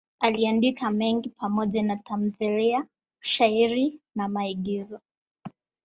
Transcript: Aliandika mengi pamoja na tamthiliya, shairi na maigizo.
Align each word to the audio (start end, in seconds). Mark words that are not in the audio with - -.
Aliandika 0.19 0.91
mengi 0.91 1.29
pamoja 1.29 1.83
na 1.83 1.95
tamthiliya, 1.97 2.85
shairi 3.19 3.99
na 4.15 4.27
maigizo. 4.27 4.99